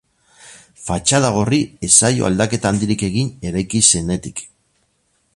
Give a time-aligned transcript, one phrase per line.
[0.85, 4.43] Fatxada horri ez zaio aldaketa handirik egin eraiki zenetik.